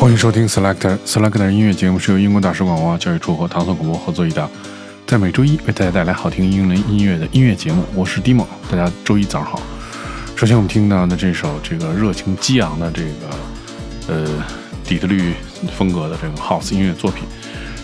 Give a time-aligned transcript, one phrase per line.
[0.00, 4.48] 欢迎收听 Selector Selector 音乐节目，是由英国大使馆文化教育处和唐宋广播合作一档，
[5.08, 7.82] 在每周一为大家带来好听英伦音乐的音乐节目。
[7.96, 9.60] 我是 Dimo，大家周一早上好。
[10.36, 14.44] 首先我们听到的这首这个热情激昂的这个呃
[14.84, 15.34] 底特律
[15.76, 17.24] 风格的这个 House 音乐作品，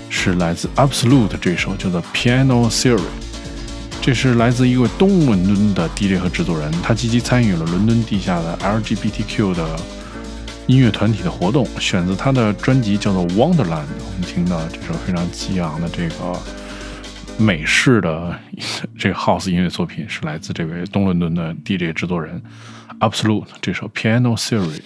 [0.09, 3.01] 是来自 Absolute 这首叫做 Piano Theory。
[4.01, 9.69] 这是来自一位东伦敦的 DJ 和制作人，他积极参与了伦敦地下的 LGBTQ 的。
[10.67, 13.59] 音乐团体的活动，选择他的专辑叫做《Wonderland》。
[13.99, 16.41] 我们听到这首非常激昂的这个
[17.37, 18.35] 美式的
[18.99, 22.41] 这个 House 音乐作品，是来自这位东伦敦的 DJ 制作人
[23.01, 24.81] Absolute 这首《Piano Theory》。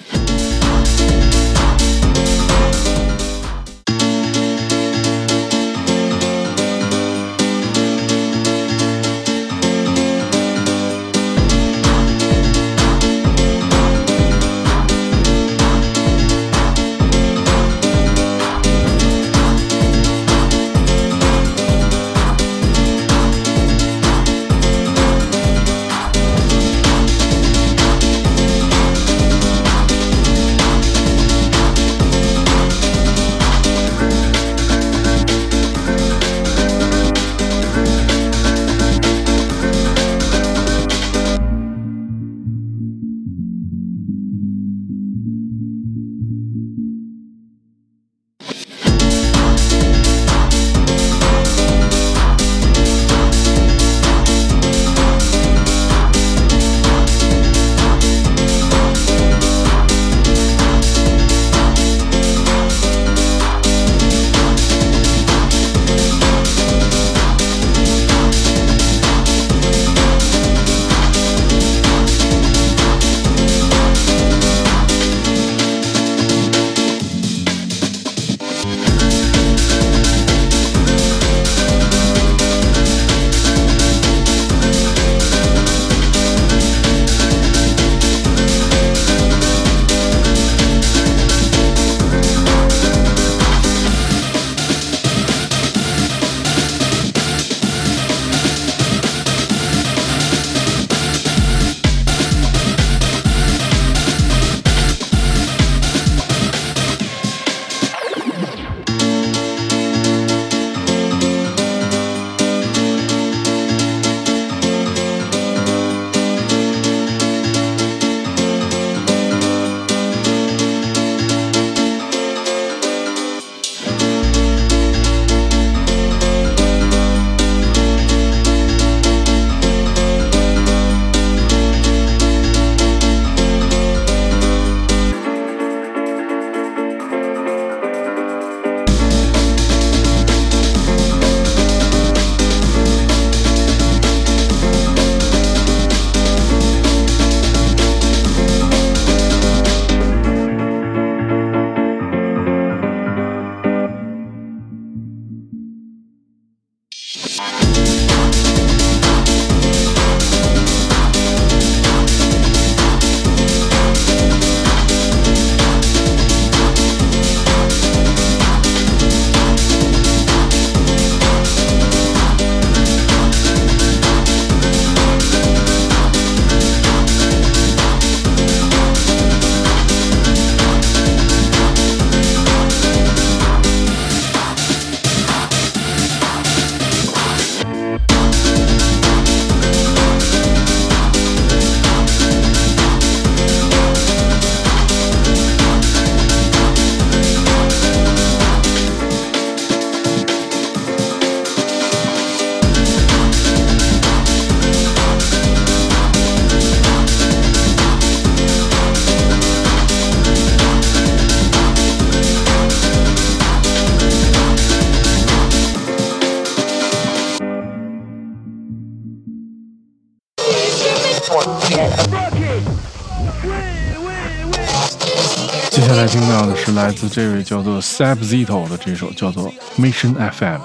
[225.70, 230.60] 接下来听到的是来自这位叫做 Sab Zito 的这首叫做 Mission FM。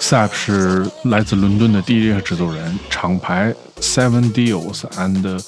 [0.00, 5.42] Sab 是来自伦敦的 DJ 和制作人，厂牌 Seven Deals and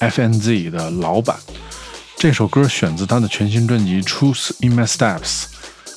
[0.00, 1.36] FNZ 的老板。
[2.16, 5.20] 这首歌选自他的全新专辑《Truth in My Steps》。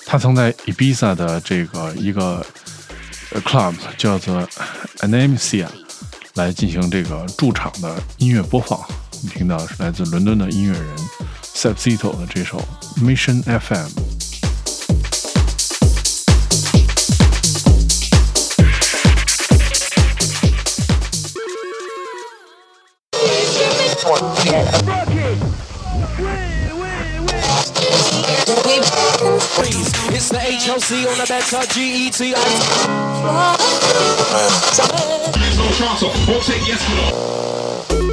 [0.05, 2.45] 他曾在 Ibiza 的这个一个
[3.45, 4.47] club 叫做
[4.99, 5.67] Anemisia
[6.35, 8.79] 来进行这个驻场的音乐播放，
[9.21, 10.95] 你听到是来自伦敦的音乐人
[11.55, 12.61] Subzero 的这首
[12.97, 13.87] Mission FM。
[30.17, 32.15] It's the HLC on the better GET.
[35.33, 36.07] Please no transfer.
[36.31, 38.04] We'll take yes for no.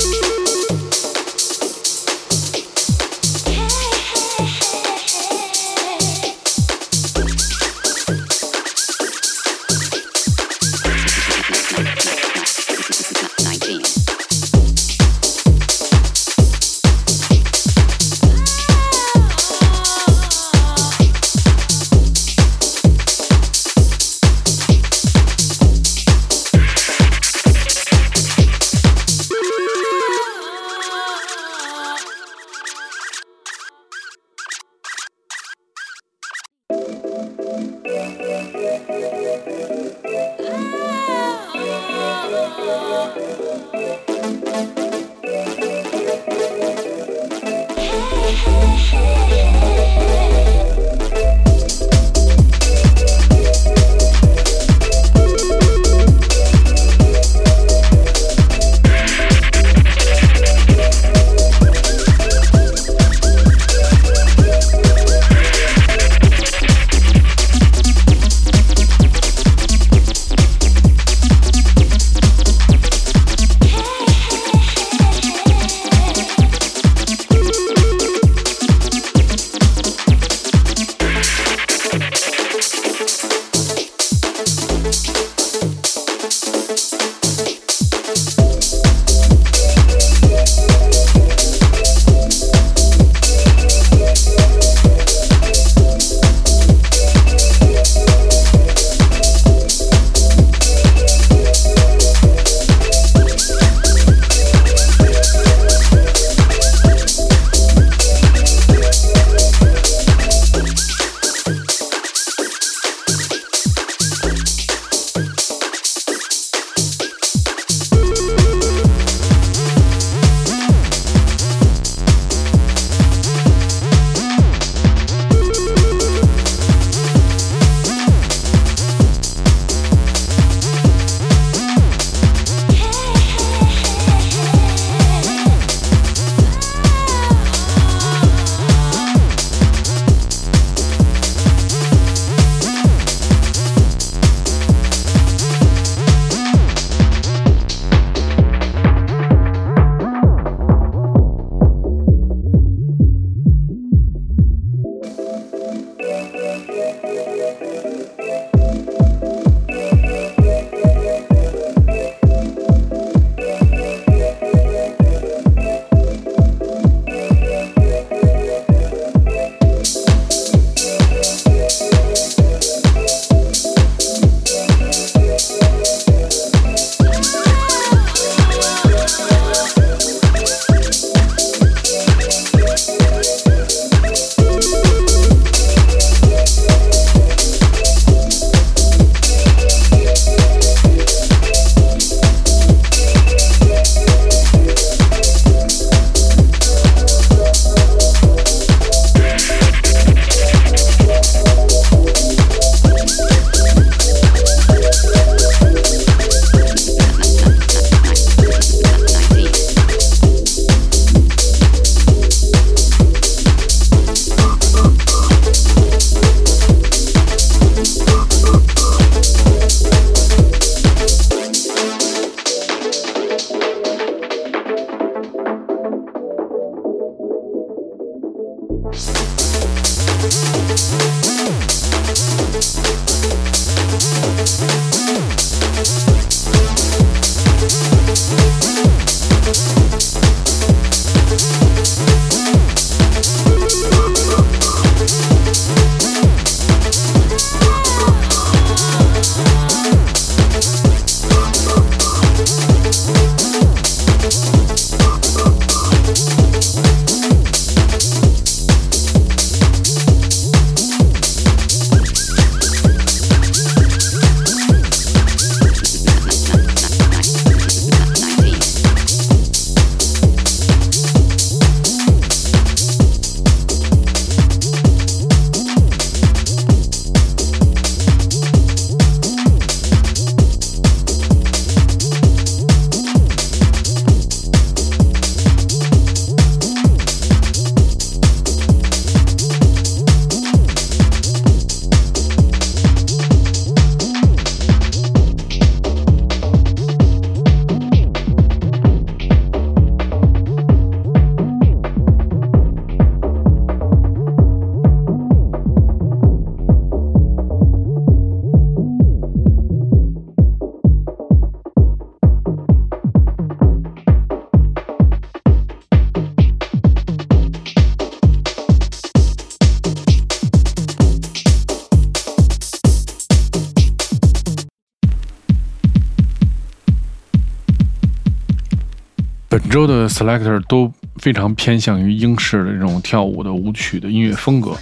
[330.12, 334.76] Selector 都非常偏向于英式的这种跳舞的舞曲的音乐风格。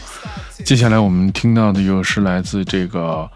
[0.64, 3.30] 接下来我们听到的又是来自这个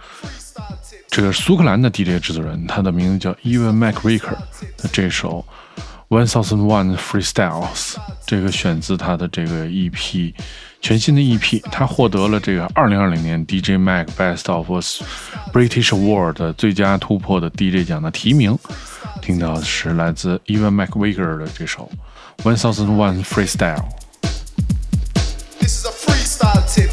[1.08, 4.36] 这个苏格兰的 DJ 制作人，他的名字叫 Even McVicker
[4.76, 5.44] 的这首
[6.14, 10.32] One Thousand One Freestyles，这个选自他的这个 EP，
[10.80, 14.70] 全新的 EP，他获得了这个2020年 DJ Mag Best of
[15.52, 18.56] British Award 最佳突破的 DJ 奖的提名。
[19.20, 21.90] 听到的是来自 Evan McVicker 的这首
[22.44, 23.82] One Thousand One Freestyle。
[25.58, 26.92] This is a freestyle tip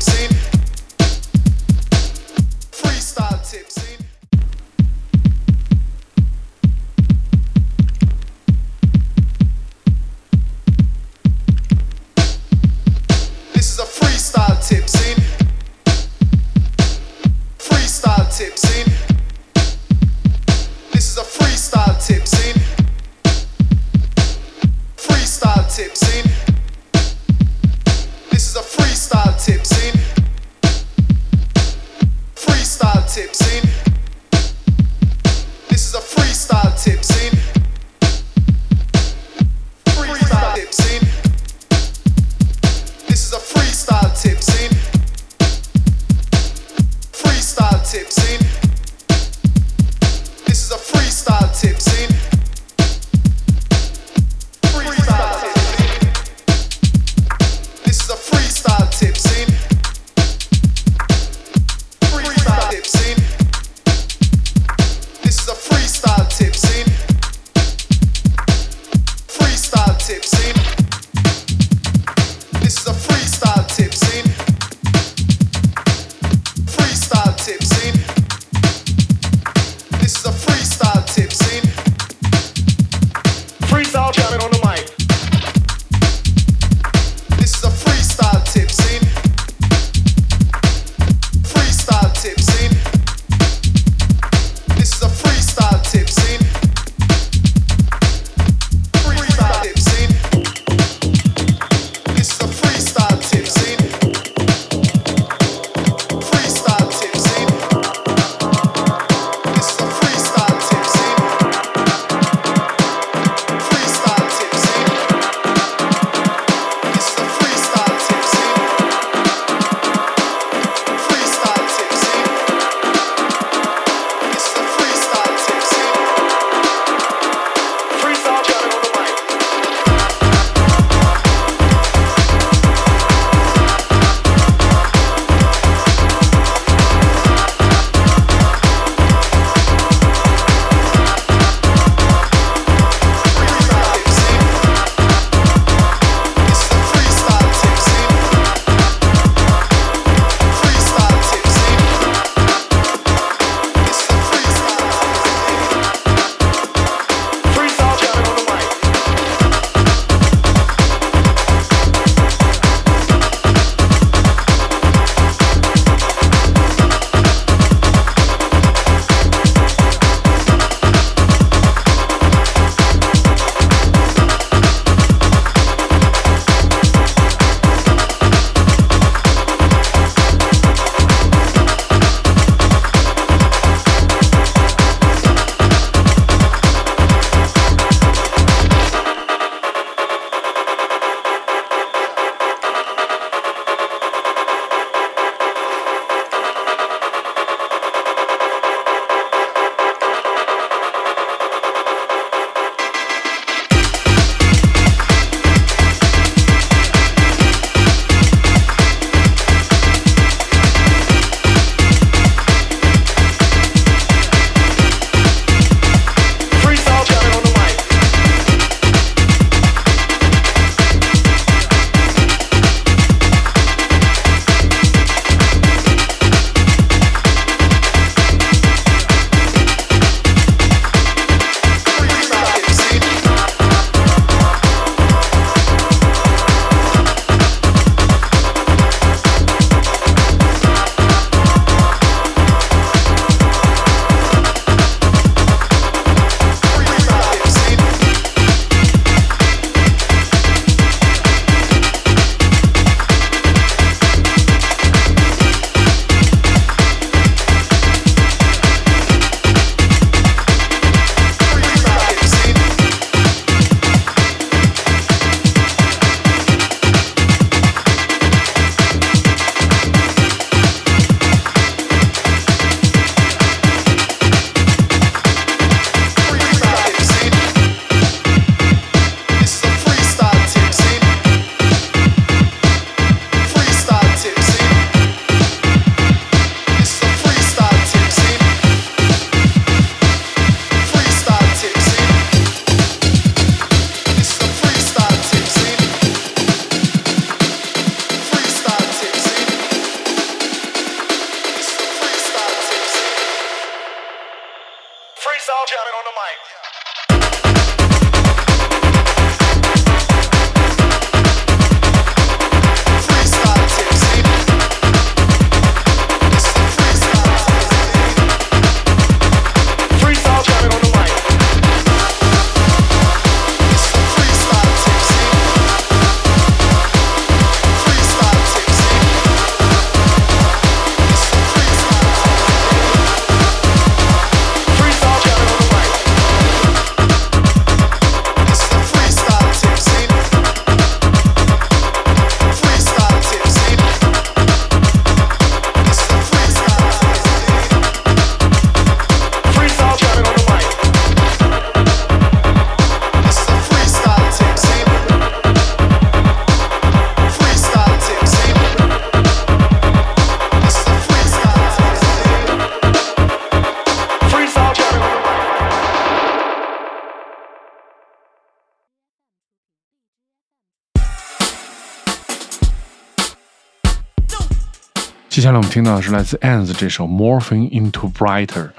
[375.32, 378.70] 接下来我们听到的是来自 Ans 这首《Morphing Into Brighter》。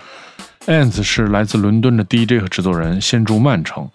[0.66, 3.88] Ans 是来自伦敦的 DJ 和制作人，现住曼城。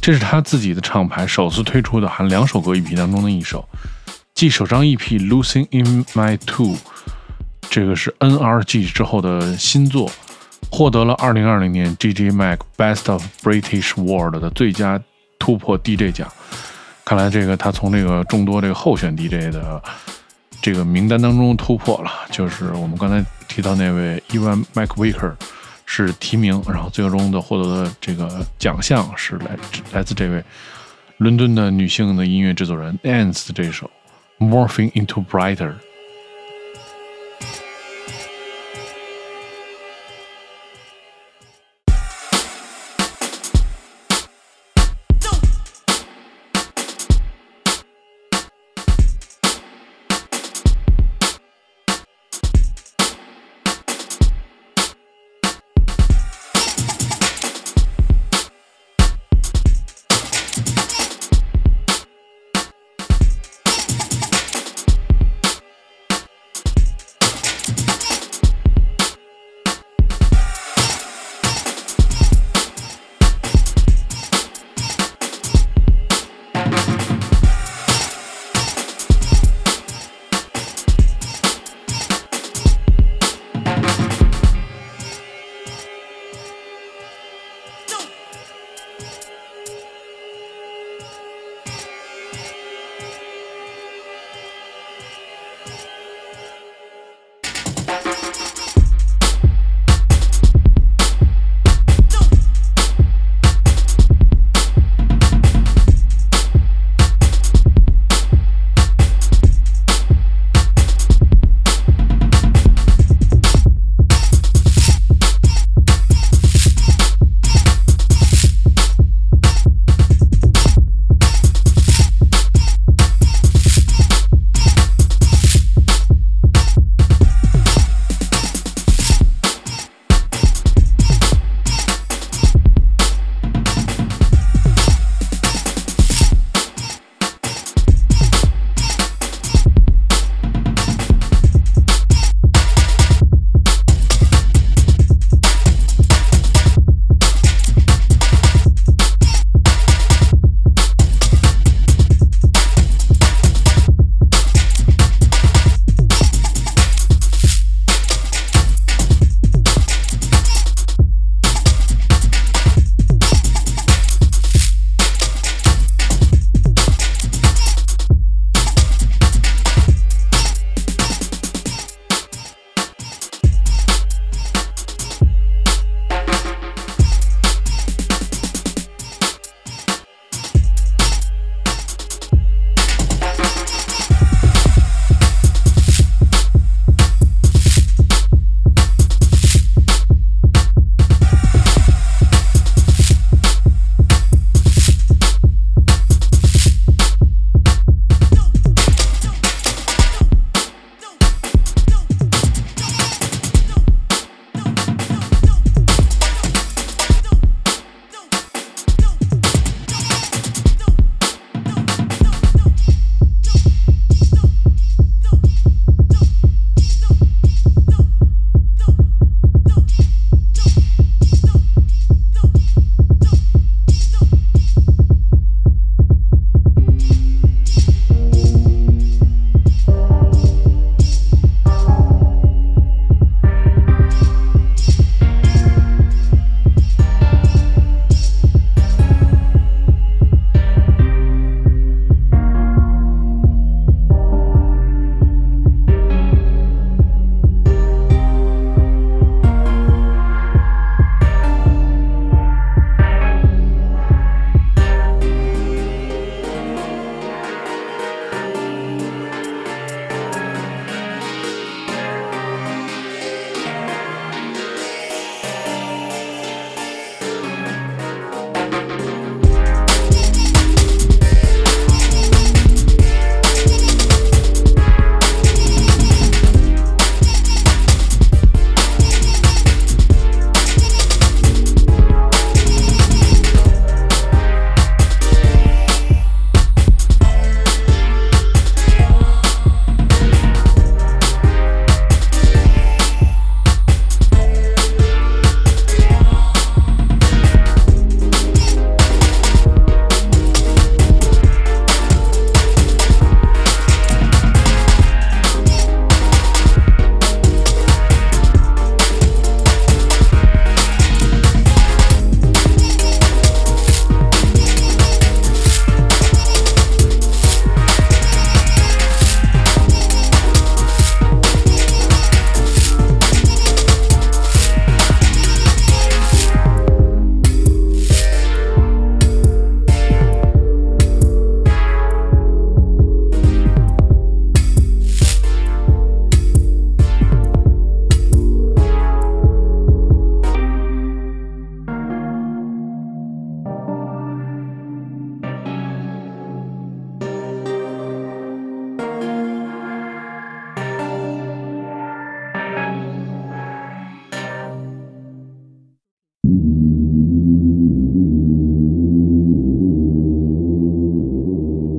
[0.00, 3.68] 这是他自己的厂牌首次推出的含两首歌 EP 当中的一首，
[4.32, 4.96] 继首张 EP
[5.28, 6.76] 《Losing in My Two》，
[7.68, 10.08] 这个是 NRG 之后的新作，
[10.70, 15.02] 获得了2020年 DJ Mag Best of British World 的最佳
[15.40, 16.28] 突破 DJ 奖。
[17.04, 19.82] 看来这个他从这个众多这个候选 DJ 的
[20.60, 25.34] 这个名单当中突破了，就是我们刚才提到那位 Evan McVicker。
[25.90, 29.56] 是提名，然后最终的获得的这个奖项是来
[29.90, 30.44] 来自这位
[31.16, 33.90] 伦敦的女性的音乐制作人 Ants 的这首
[34.46, 35.72] 《Morphing Into Brighter》。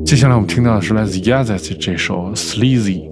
[0.10, 3.04] 接下来我们听到的是来自 Yazes 这首 Sleazy。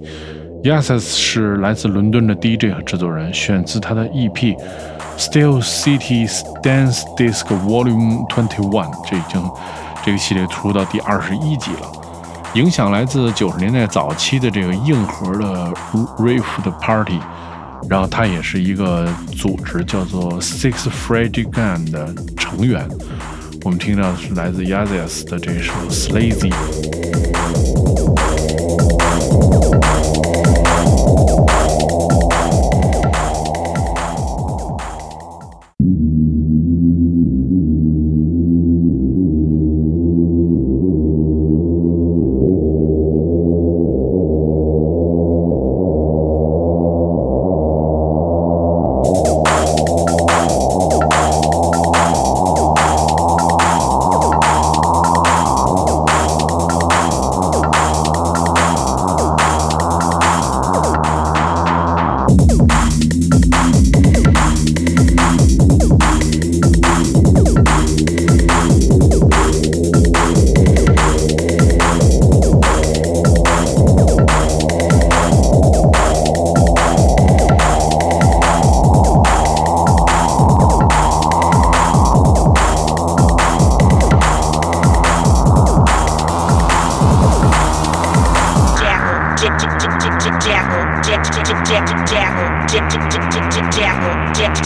[0.64, 4.56] Yazes 是来自伦敦的 DJ 和制作人，选自他的 EP
[5.16, 6.28] Still City
[6.60, 8.90] Dance Disc Volume Twenty One。
[9.08, 9.40] 这已经
[10.04, 11.92] 这个系列出到第二十一集了。
[12.54, 15.72] 影响来自九十年代早期的这个硬核的
[16.18, 17.20] Rave 的 Party。
[17.88, 19.06] 然后他也是一个
[19.36, 22.84] 组织叫做 Six Fragile Gun 的成员。
[23.68, 27.07] 我们听到的是来自 Yazes 的这首 Slazy。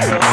[0.00, 0.30] Yeah.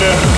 [0.00, 0.30] Yeah.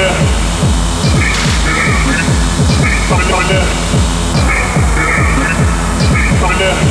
[0.00, 0.49] Yeah.
[3.10, 3.64] Thunder.
[6.38, 6.89] Thunder.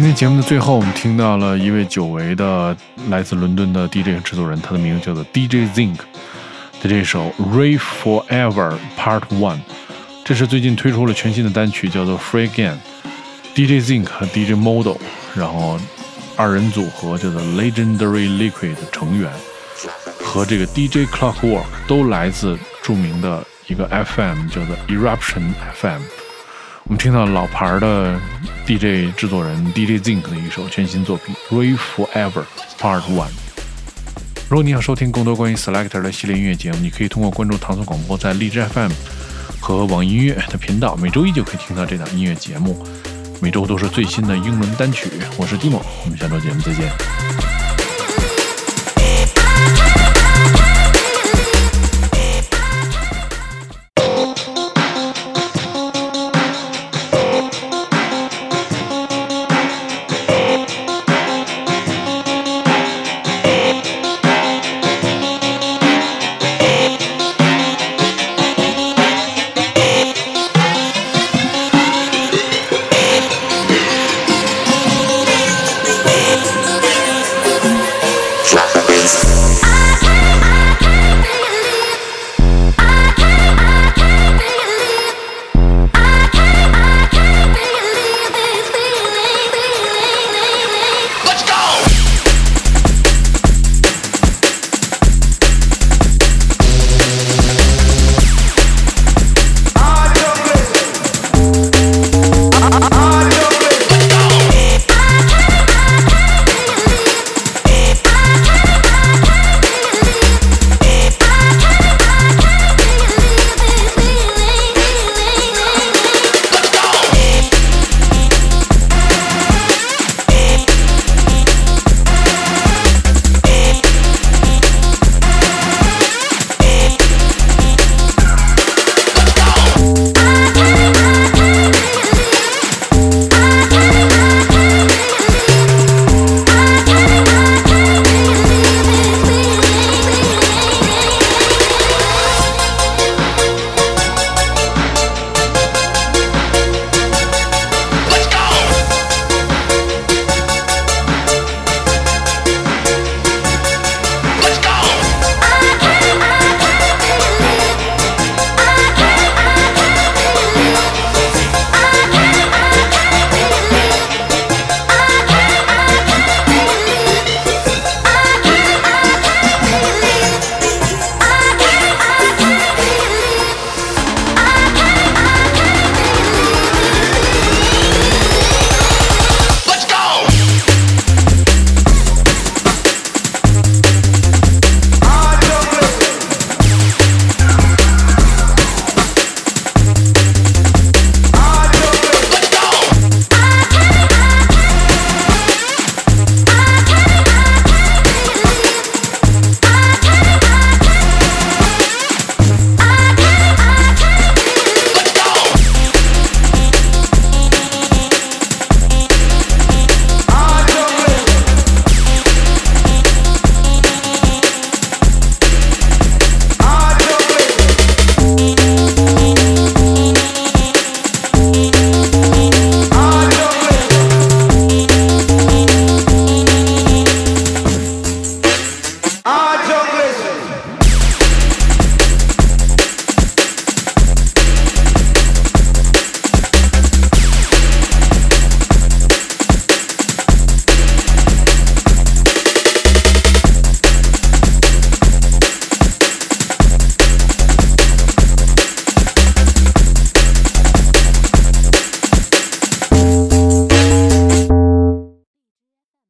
[0.00, 2.74] 今天节目的最后，我们听到了一位久违的
[3.10, 5.98] 来自伦敦的 DJ 和制作人，他的名字叫做 DJ Zinc
[6.82, 9.56] 的这首《Ray Forever Part One》，
[10.24, 12.76] 这是最近推出了全新的单曲，叫做《Free Again》。
[13.54, 14.96] DJ Zinc 和 DJ Model，
[15.34, 15.78] 然后
[16.34, 19.30] 二人组合叫做 Legendary Liquid 的成员，
[20.24, 26.00] 和这个 DJ Clockwork 都来自著名的一个 FM，叫做 Eruption FM。
[26.84, 28.18] 我们听到老牌的
[28.66, 32.44] DJ 制作人 DJ Zinc 的一首全新作品《Ray Forever
[32.80, 33.28] Part One》。
[34.48, 38.90] 如果你想收听更多关于 Selector 的系列音乐节目，你可以通过关注唐宋广播在荔枝 FM
[39.60, 42.84] 和网易音乐的频道，每周一就可以听到这档音乐节目。
[43.40, 45.08] 每周都是最新的英文单曲。
[45.36, 47.59] 我是 Dimo，我们下周节目再见。